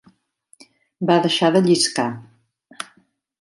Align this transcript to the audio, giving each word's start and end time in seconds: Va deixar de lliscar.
Va 1.09 1.17
deixar 1.25 1.51
de 1.57 1.61
lliscar. 1.67 2.07